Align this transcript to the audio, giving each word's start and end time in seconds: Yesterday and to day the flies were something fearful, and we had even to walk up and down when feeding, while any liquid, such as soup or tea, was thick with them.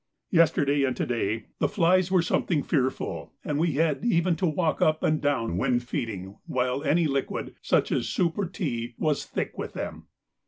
Yesterday 0.31 0.83
and 0.83 0.97
to 0.97 1.05
day 1.05 1.45
the 1.59 1.67
flies 1.69 2.09
were 2.09 2.23
something 2.23 2.63
fearful, 2.63 3.33
and 3.45 3.59
we 3.59 3.73
had 3.73 4.03
even 4.03 4.35
to 4.37 4.47
walk 4.47 4.81
up 4.81 5.03
and 5.03 5.21
down 5.21 5.57
when 5.57 5.79
feeding, 5.79 6.37
while 6.47 6.83
any 6.83 7.05
liquid, 7.05 7.53
such 7.61 7.91
as 7.91 8.09
soup 8.09 8.35
or 8.35 8.47
tea, 8.47 8.95
was 8.97 9.25
thick 9.25 9.59
with 9.59 9.73
them. 9.73 10.07